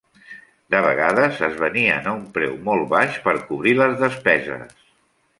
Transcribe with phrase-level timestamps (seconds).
[0.75, 4.73] De vegades, es venien a un preu molt baix, per cobrir les despeses.